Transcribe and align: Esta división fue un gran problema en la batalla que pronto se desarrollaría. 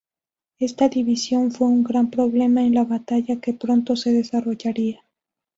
Esta 0.57 0.89
división 0.89 1.51
fue 1.51 1.67
un 1.67 1.83
gran 1.83 2.09
problema 2.09 2.63
en 2.63 2.73
la 2.73 2.85
batalla 2.85 3.39
que 3.39 3.53
pronto 3.53 3.95
se 3.95 4.11
desarrollaría. 4.11 5.03